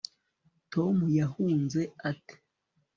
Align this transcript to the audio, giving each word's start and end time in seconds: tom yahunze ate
tom 0.73 0.95
yahunze 1.19 1.81
ate 2.09 2.35